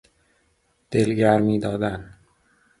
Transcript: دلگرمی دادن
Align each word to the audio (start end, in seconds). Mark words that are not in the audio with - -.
دلگرمی 0.91 1.59
دادن 1.59 2.13